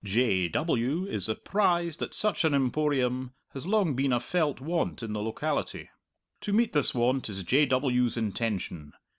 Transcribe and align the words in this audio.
J. 0.03 0.47
W. 0.47 1.05
is 1.05 1.29
apprised 1.29 1.99
that 1.99 2.15
such 2.15 2.43
an 2.43 2.55
Emporium 2.55 3.35
has 3.53 3.67
long 3.67 3.95
been 3.95 4.11
a 4.11 4.19
felt 4.19 4.59
want 4.59 5.03
in 5.03 5.13
the 5.13 5.21
locality. 5.21 5.91
To 6.39 6.51
meet 6.51 6.73
this 6.73 6.95
want 6.95 7.29
is 7.29 7.43
J. 7.43 7.67
W.'s 7.67 8.17
intention. 8.17 8.93